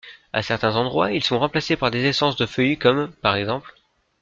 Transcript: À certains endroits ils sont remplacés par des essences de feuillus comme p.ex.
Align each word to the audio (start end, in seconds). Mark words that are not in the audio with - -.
À 0.33 0.41
certains 0.41 0.77
endroits 0.77 1.11
ils 1.11 1.23
sont 1.23 1.37
remplacés 1.37 1.75
par 1.75 1.91
des 1.91 2.05
essences 2.07 2.35
de 2.35 2.47
feuillus 2.47 2.77
comme 2.79 3.11
p.ex. 3.21 3.47